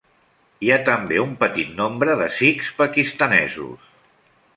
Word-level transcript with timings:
Hi 0.67 0.69
ha 0.71 0.77
també 0.85 1.19
un 1.23 1.35
petit 1.43 1.75
nombre 1.81 2.15
de 2.21 2.31
sikhs 2.37 2.71
pakistanesos. 2.79 3.93